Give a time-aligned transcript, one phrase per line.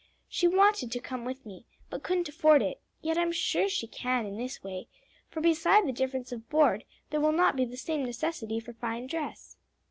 [0.27, 4.25] She wanted to come with me, but couldn't afford it; yet I'm sure she can
[4.25, 4.87] in this way:
[5.29, 9.05] for beside the difference of board there will not be the same necessity for fine
[9.05, 9.57] dress."